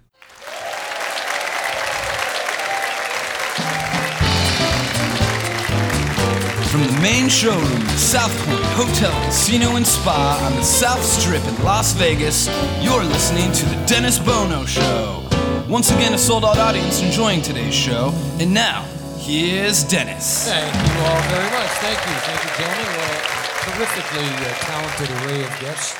[6.69, 11.65] From the main showroom South Point Hotel, Casino, and Spa on the South Strip in
[11.65, 12.49] Las Vegas,
[12.83, 15.27] you're listening to The Dennis Bono Show.
[15.71, 18.13] Once again, a sold out audience enjoying today's show.
[18.39, 18.87] And now,
[19.23, 20.49] here's Dennis.
[20.49, 21.71] Thank you all very much.
[21.79, 22.15] Thank you.
[22.27, 22.91] Thank you, gentlemen.
[22.99, 25.97] What a terrifically uh, talented array of guests.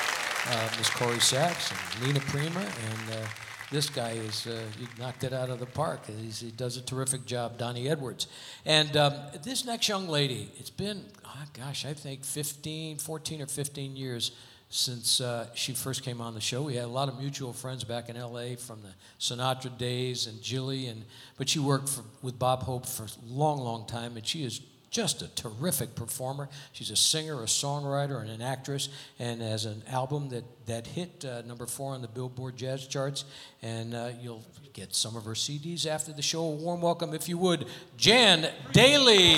[0.49, 2.59] Uh, Miss Corrie Sachs and Lena Prima.
[2.59, 3.25] And uh,
[3.71, 4.61] this guy is, uh,
[4.99, 6.05] knocked it out of the park.
[6.05, 8.27] He's, he does a terrific job, Donny Edwards.
[8.65, 13.47] And um, this next young lady, it's been, oh gosh, I think 15, 14 or
[13.47, 14.33] 15 years
[14.73, 16.63] since uh, she first came on the show.
[16.63, 20.41] We had a lot of mutual friends back in LA from the Sinatra days and
[20.41, 21.05] Jilly, and
[21.37, 24.61] but she worked for, with Bob Hope for a long, long time, and she is
[24.89, 26.49] just a terrific performer.
[26.71, 31.23] She's a singer, a songwriter, and an actress, and has an album that that hit
[31.23, 33.25] uh, number four on the Billboard Jazz charts.
[33.61, 34.43] And uh, you'll
[34.73, 36.41] get some of her CDs after the show.
[36.41, 39.37] A warm welcome, if you would, Jan Daley.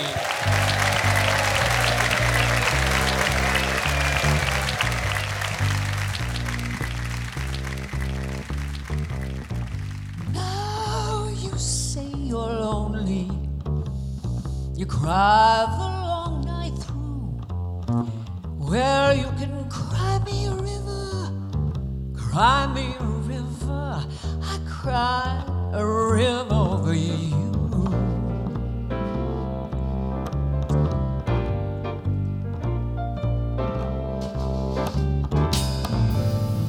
[15.06, 17.38] Cry the long night through.
[18.58, 21.32] Where you can cry me a river,
[22.16, 24.04] cry me a river.
[24.42, 25.44] I cry
[25.74, 27.30] a river over you.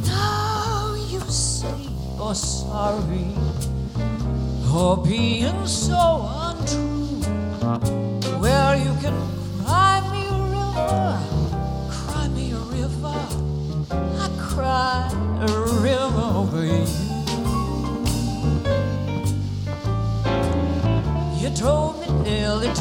[0.05, 3.32] Now you say you're sorry
[4.70, 6.36] for being so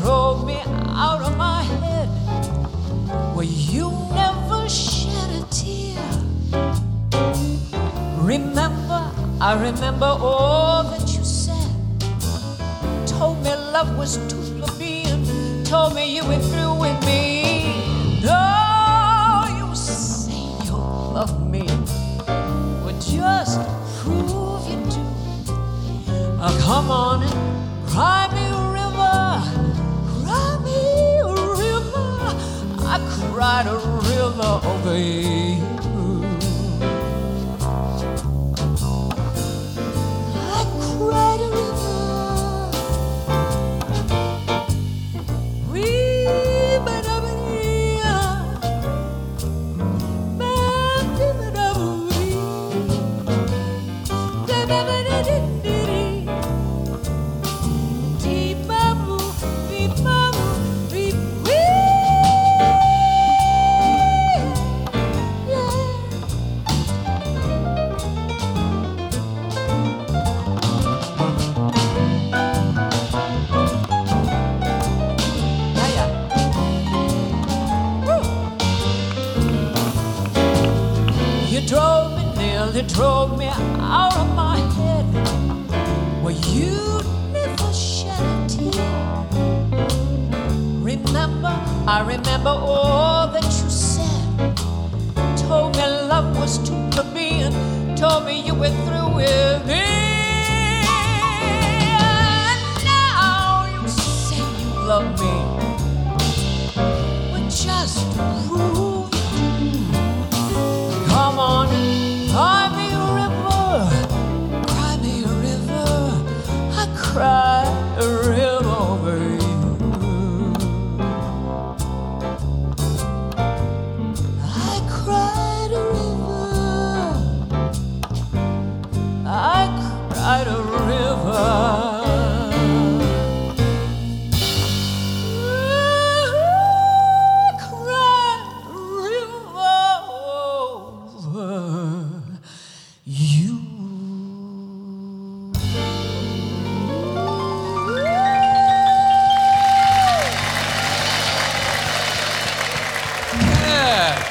[0.02, 0.62] drove me
[1.06, 2.10] out of my head.
[3.36, 6.02] Well, you never shed a tear.
[8.22, 11.72] Remember, I remember all that you said.
[13.08, 15.64] Told me love was too plebeian.
[15.64, 18.22] Told me you were through with me.
[18.24, 21.66] No, you say you love me.
[22.84, 23.60] Well, just
[24.00, 25.04] prove you do.
[26.42, 28.55] Oh, come on and cry me
[33.46, 34.96] Cried a river over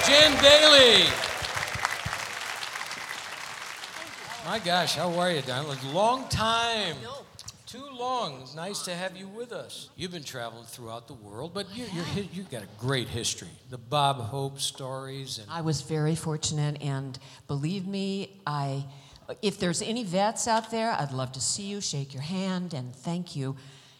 [0.06, 1.04] Jan Daley.
[4.46, 5.66] My gosh, how are you, Don?
[5.92, 6.96] Long time.
[7.66, 8.40] Too long.
[8.42, 9.88] It's nice to have you with us.
[9.96, 13.48] You've been traveling throughout the world, but you, you're, you've got a great history.
[13.70, 17.18] The Bob Hope stories and I was very fortunate, and
[17.48, 18.84] believe me, I.
[19.42, 22.94] If there's any vets out there, I'd love to see you, shake your hand, and
[22.94, 23.56] thank you.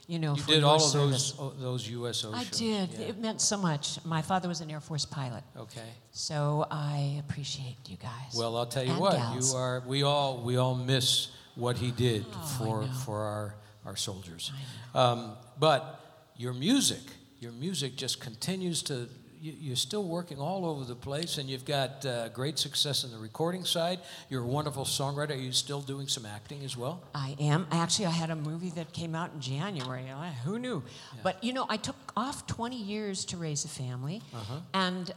[0.06, 1.32] You know, you for did all of service.
[1.32, 2.58] those oh, those USO I shows.
[2.58, 2.90] did.
[2.92, 3.06] Yeah.
[3.06, 4.04] It meant so much.
[4.04, 5.42] My father was an Air Force pilot.
[5.56, 5.80] Okay.
[6.12, 8.34] So I appreciate you guys.
[8.36, 9.52] Well, I'll tell you what, gals.
[9.52, 9.82] you are.
[9.86, 13.54] We all we all miss what he did Oh, for for our
[13.86, 14.52] our soldiers.
[14.94, 16.00] Um, but
[16.36, 17.00] your music,
[17.40, 19.08] your music just continues to.
[19.44, 23.10] You, you're still working all over the place, and you've got uh, great success in
[23.10, 24.00] the recording side.
[24.30, 25.32] You're a wonderful songwriter.
[25.32, 27.02] Are you still doing some acting as well?
[27.14, 27.66] I am.
[27.70, 30.04] Actually, I had a movie that came out in January.
[30.10, 30.82] I- Who knew?
[31.22, 34.60] But you know, I took off 20 years to raise a family, Uh-huh.
[34.72, 35.12] and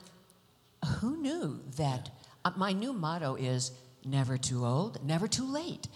[1.00, 2.10] who knew that
[2.44, 3.72] uh, my new motto is
[4.04, 5.88] never too old, never too late.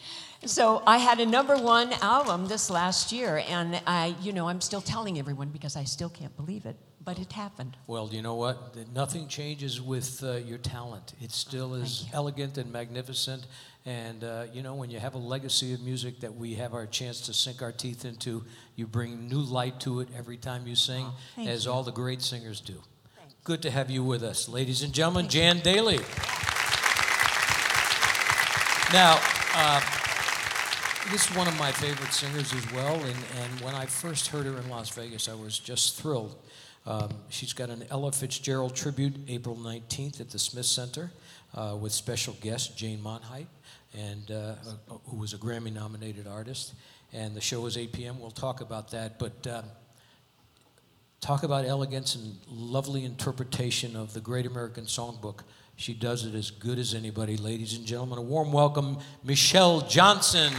[0.45, 4.61] So I had a number one album this last year, and I, you know, I'm
[4.61, 7.75] still telling everyone because I still can't believe it, but it happened.
[7.87, 8.75] Well, you know what?
[8.93, 11.13] Nothing changes with uh, your talent.
[11.21, 13.47] It still is elegant and magnificent.
[13.85, 16.85] And, uh, you know, when you have a legacy of music that we have our
[16.85, 18.43] chance to sink our teeth into,
[18.75, 21.71] you bring new light to it every time you sing, thank as you.
[21.71, 22.81] all the great singers do.
[23.43, 24.47] Good to have you with us.
[24.47, 25.97] Ladies and gentlemen, Jan Daley.
[28.93, 29.19] Now,
[29.55, 29.81] uh,
[31.09, 34.45] this is one of my favorite singers as well, and, and when I first heard
[34.45, 36.35] her in Las Vegas, I was just thrilled.
[36.85, 41.11] Um, she's got an Ella Fitzgerald tribute April 19th at the Smith Center
[41.55, 43.45] uh, with special guest Jane Monheit,
[43.93, 46.73] and uh, uh, who was a Grammy nominated artist.
[47.13, 48.19] And the show is 8 p.m.
[48.19, 49.19] We'll talk about that.
[49.19, 49.65] But um,
[51.19, 55.41] talk about elegance and lovely interpretation of the Great American Songbook.
[55.75, 57.37] She does it as good as anybody.
[57.37, 60.53] Ladies and gentlemen, a warm welcome, Michelle Johnson.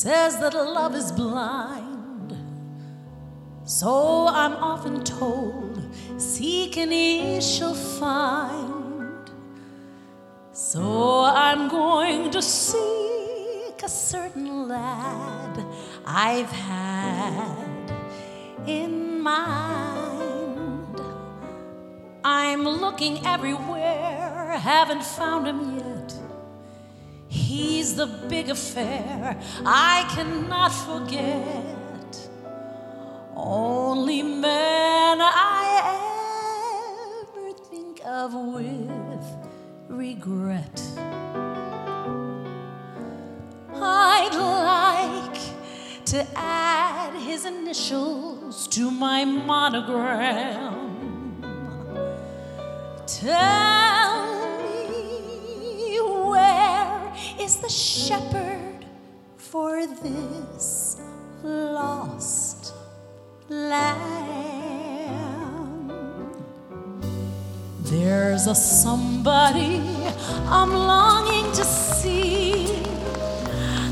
[0.00, 2.34] Says that love is blind.
[3.64, 5.78] So I'm often told,
[6.16, 9.30] seek and ye shall find.
[10.52, 15.62] So I'm going to seek a certain lad
[16.06, 17.92] I've had
[18.66, 20.98] in mind.
[22.24, 25.89] I'm looking everywhere, haven't found him yet.
[27.30, 32.28] He's the big affair I cannot forget.
[33.36, 35.64] Only man I
[37.22, 39.24] ever think of with
[39.88, 40.82] regret.
[43.76, 45.40] I'd like
[46.06, 50.80] to add his initials to my monogram.
[53.06, 54.39] Tell
[57.50, 58.86] is the shepherd
[59.36, 61.00] for this
[61.42, 62.74] lost
[63.48, 64.70] lamb?
[67.82, 69.82] There's a somebody
[70.46, 72.84] I'm longing to see.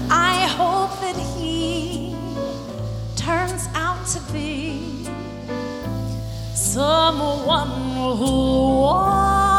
[0.09, 2.15] I hope that he
[3.17, 5.05] turns out to be
[6.55, 7.71] someone
[8.19, 9.59] who'll watch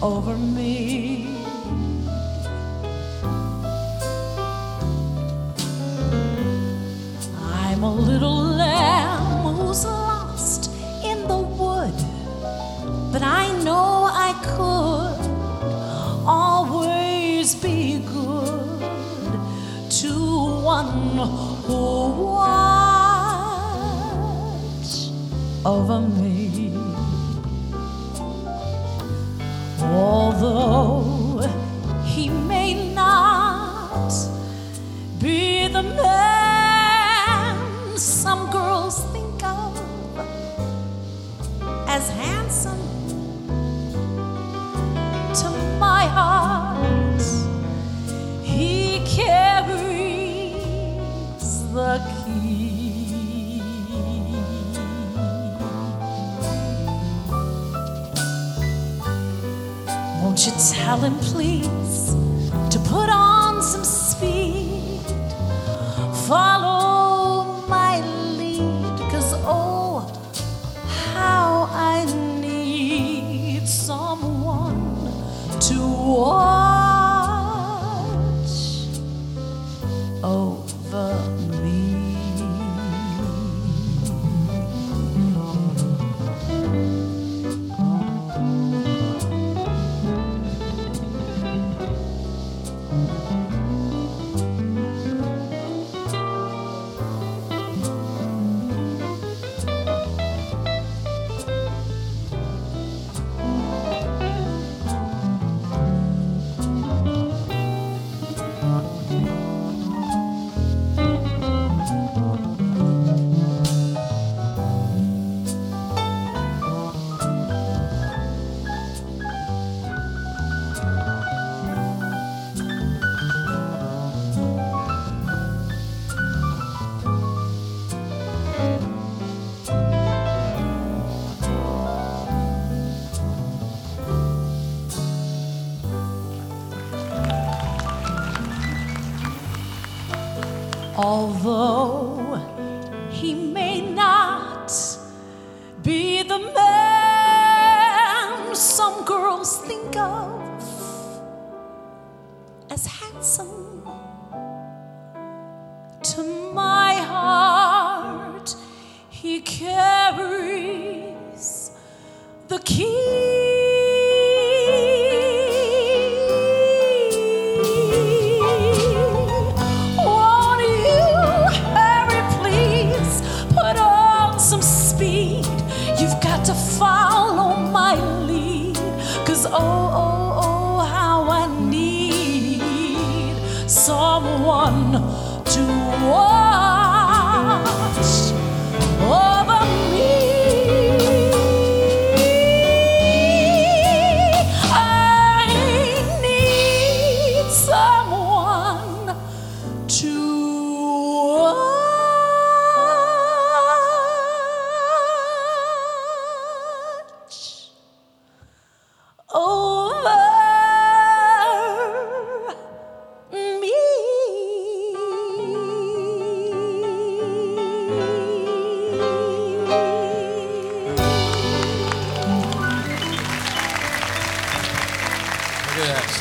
[0.00, 1.19] over me.
[25.64, 26.19] Over me.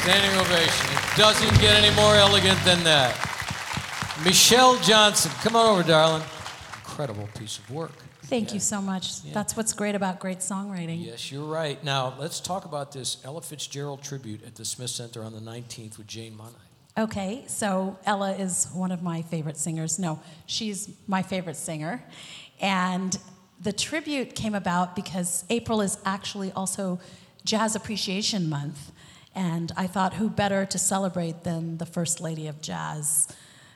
[0.10, 0.88] Standing ovation.
[0.90, 3.14] It doesn't get any more elegant than that.
[4.26, 5.30] Michelle Johnson.
[5.44, 6.24] Come on over, darling.
[6.78, 7.92] Incredible piece of work.
[8.24, 9.22] Thank you so much.
[9.22, 11.06] That's what's great about great songwriting.
[11.06, 11.84] Yes, you're right.
[11.84, 16.00] Now, let's talk about this Ella Fitzgerald tribute at the Smith Center on the 19th
[16.00, 16.56] with Jane Monheit.
[16.98, 20.00] Okay, so Ella is one of my favorite singers.
[20.00, 22.04] No, she's my favorite singer.
[22.60, 23.16] And
[23.62, 27.00] the tribute came about because April is actually also
[27.46, 28.92] Jazz Appreciation Month.
[29.40, 33.30] And I thought, who better to celebrate than the First Lady of Jazz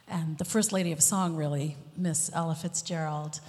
[0.09, 3.39] and the First Lady of Song, really, Miss Ella Fitzgerald.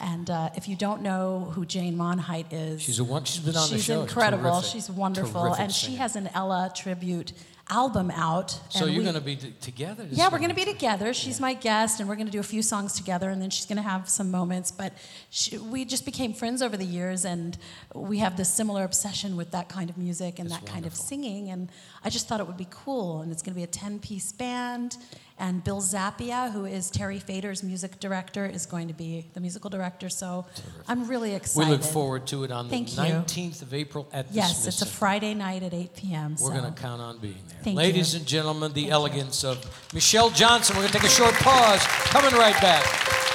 [0.00, 3.24] And uh, if you don't know who Jane Monheit is, She's a one.
[3.24, 3.78] She's been on the show.
[3.78, 4.52] she's incredible.
[4.52, 4.70] Terrific.
[4.70, 7.32] She's wonderful, and she has an Ella tribute
[7.70, 8.58] album out.
[8.70, 10.04] So you're going to be t- together?
[10.04, 11.12] This yeah, we're going to be together.
[11.12, 13.66] She's my guest, and we're going to do a few songs together, and then she's
[13.66, 14.70] going to have some moments.
[14.70, 14.92] But
[15.30, 17.56] she, we just became friends over the years, and
[17.94, 21.50] we have this similar obsession with that kind of music and that kind of singing.
[21.50, 21.70] And
[22.04, 23.20] I just thought it would be cool.
[23.20, 24.96] And it's going to be a 10 piece band.
[25.38, 29.70] And Bill Zappia, who is Terry Fator's music director, is going to be the musical
[29.70, 30.08] director.
[30.08, 30.46] So
[30.88, 31.68] I'm really excited.
[31.68, 33.02] We look forward to it on the Thank you.
[33.02, 36.32] 19th of April at the Yes, it's a Friday night at 8 p.m.
[36.32, 36.60] We're so.
[36.60, 37.58] going to count on being there.
[37.62, 38.18] Thank Ladies you.
[38.18, 39.64] and gentlemen, the elegance of
[39.94, 40.76] Michelle Johnson.
[40.76, 41.82] We're going to take a short pause.
[41.86, 43.27] Coming right back.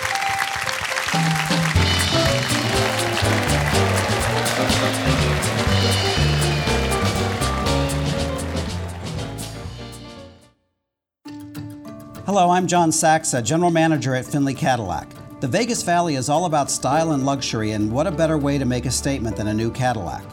[12.34, 15.08] Hello, I'm John Saxa, General Manager at Finley Cadillac.
[15.40, 18.66] The Vegas Valley is all about style and luxury, and what a better way to
[18.66, 20.24] make a statement than a new Cadillac?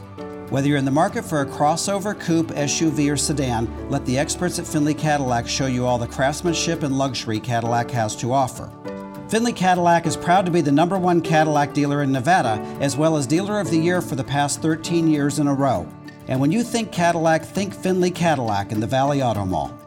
[0.48, 4.58] Whether you're in the market for a crossover, coupe, SUV, or sedan, let the experts
[4.58, 8.72] at Finley Cadillac show you all the craftsmanship and luxury Cadillac has to offer.
[9.28, 13.18] Finley Cadillac is proud to be the number one Cadillac dealer in Nevada, as well
[13.18, 15.86] as Dealer of the Year for the past 13 years in a row.
[16.28, 19.79] And when you think Cadillac, think Finley Cadillac in the Valley Auto Mall.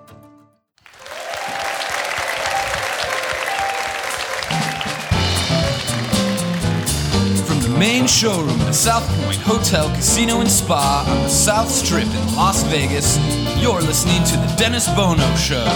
[7.84, 12.64] Main showroom at South Point Hotel, Casino, and Spa on the South Strip in Las
[12.72, 13.20] Vegas,
[13.62, 15.68] you're listening to The Dennis Bono Show.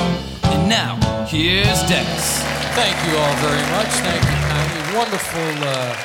[0.43, 0.95] And now,
[1.25, 2.39] here's Dennis.
[2.79, 3.91] Thank you all very much.
[4.07, 4.97] Thank you kindly.
[4.97, 5.95] Wonderful uh,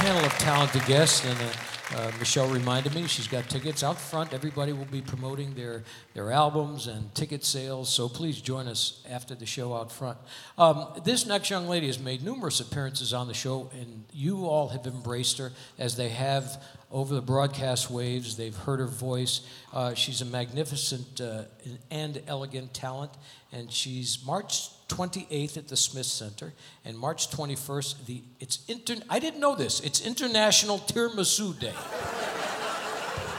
[0.00, 1.22] panel of talented guests.
[1.26, 4.32] And uh, uh, Michelle reminded me she's got tickets out front.
[4.32, 5.84] Everybody will be promoting their,
[6.14, 7.88] their albums and ticket sales.
[7.88, 10.18] So please join us after the show out front.
[10.56, 14.68] Um, this next young lady has made numerous appearances on the show, and you all
[14.68, 18.36] have embraced her as they have over the broadcast waves.
[18.36, 19.40] They've heard her voice.
[19.72, 21.44] Uh, she's a magnificent uh,
[21.90, 23.12] and elegant talent,
[23.52, 26.52] and she's March 28th at the Smith Center,
[26.84, 29.80] and March 21st, the it's inter, I didn't know this.
[29.80, 31.72] It's International Tiramisu Day.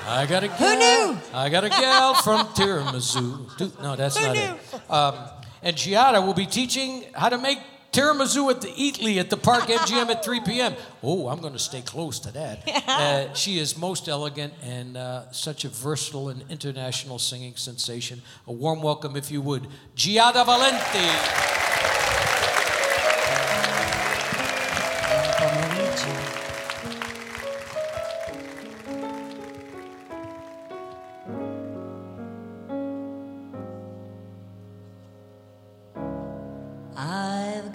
[0.05, 1.13] I got a gal.
[1.13, 1.19] knew?
[1.33, 3.81] I got a gal from Tiramisu.
[3.81, 4.41] No, that's Who not knew?
[4.41, 4.91] it.
[4.91, 5.15] Um,
[5.61, 7.59] and Giada will be teaching how to make
[7.93, 10.73] tiramisu at the Eataly at the Park MGM at 3 p.m.
[11.01, 12.69] Oh, I'm going to stay close to that.
[12.93, 18.21] Uh, she is most elegant and uh, such a versatile and international singing sensation.
[18.47, 22.12] A warm welcome, if you would, Giada Valenti.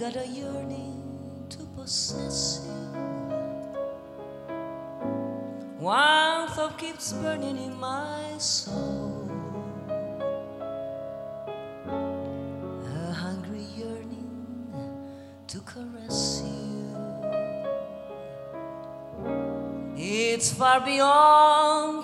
[0.09, 2.73] I've got a yearning to possess you.
[5.79, 9.29] One thought keeps burning in my soul.
[11.87, 15.13] A hungry yearning
[15.47, 16.97] to caress you.
[19.95, 21.98] It's far beyond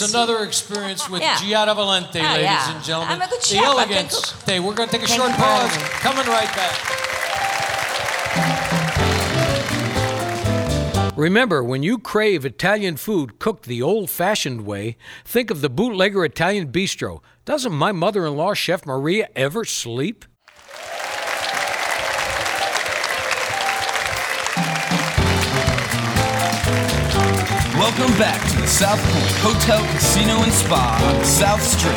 [0.00, 1.36] Well, that's another experience with Yeah.
[1.36, 2.74] Giada Valenti, Oh, ah, ladies yeah.
[2.74, 3.14] and gentlemen.
[3.14, 3.58] I'm a good the chef.
[3.58, 4.30] I can elegance.
[4.44, 5.82] Hey, we're going to take a Thank short you for having pause.
[5.82, 5.88] me.
[6.00, 6.96] Coming right back.
[11.16, 16.24] Remember, when you crave Italian food cooked the old fashioned way, think of the Bootlegger
[16.26, 17.20] Italian Bistro.
[17.46, 20.26] Doesn't my mother in law, Chef Maria, ever sleep?
[27.86, 31.94] Welcome back to the South Point Hotel, Casino, and Spa on the South Strip.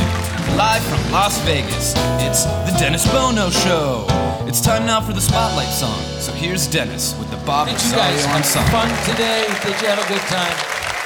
[0.56, 4.06] Live from Las Vegas, it's the Dennis Bono Show.
[4.46, 6.00] It's time now for the Spotlight song.
[6.22, 8.70] So here's Dennis with the Bob Did you guys Rosario have Ensemble.
[8.70, 9.48] fun today?
[9.66, 10.99] Did you have a good time?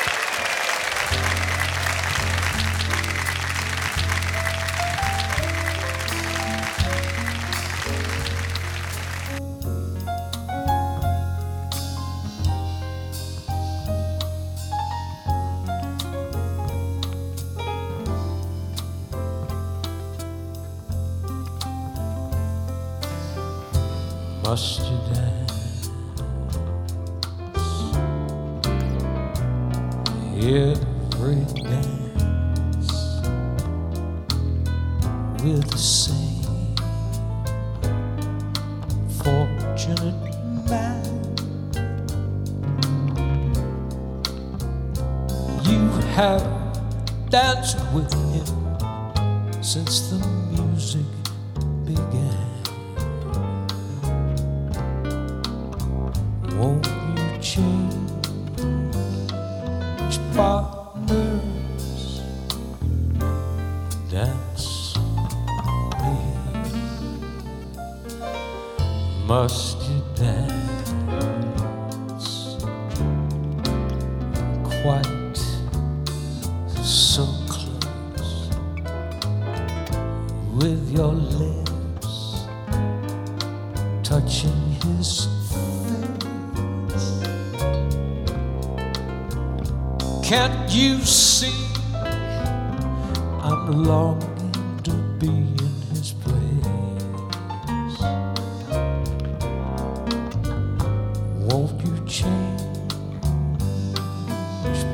[101.47, 102.61] Won't you change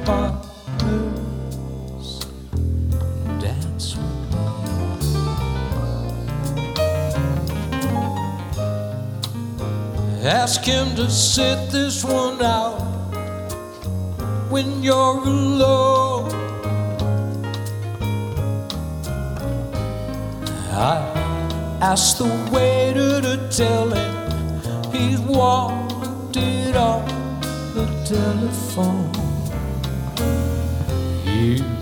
[0.04, 0.48] partners
[2.52, 4.40] and dance with me?
[10.26, 12.80] Ask him to sit this one out
[14.50, 16.32] when you're alone.
[20.72, 20.98] I
[21.80, 25.79] asked the waiter to tell him he's walked
[26.80, 29.12] the telephone.
[31.26, 31.79] You've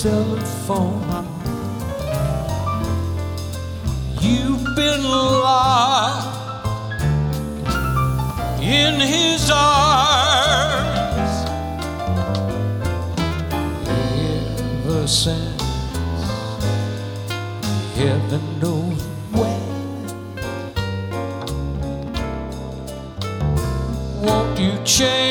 [0.00, 1.26] telephone.
[4.18, 7.02] You've been locked
[8.62, 11.44] in his arms
[13.88, 15.62] ever since
[17.94, 19.60] heaven knows when.
[24.22, 25.29] Won't you change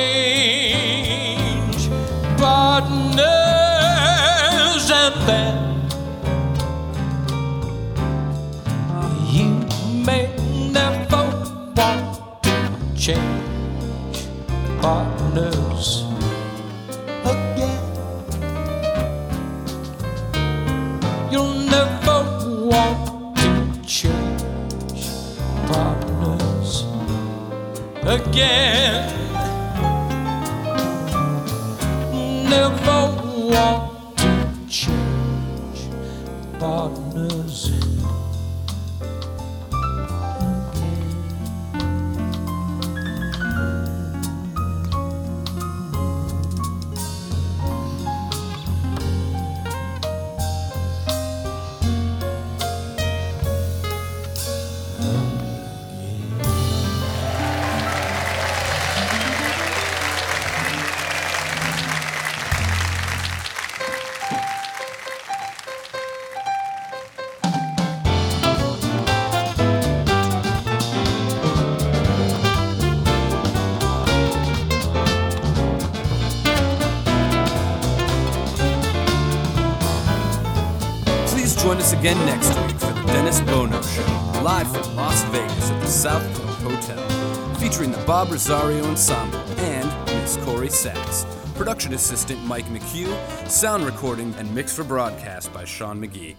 [88.40, 89.86] Rosario Ensemble and
[90.22, 91.26] Miss Corrie Sachs.
[91.56, 96.38] Production assistant Mike McHugh, sound recording and mix for broadcast by Sean McGee.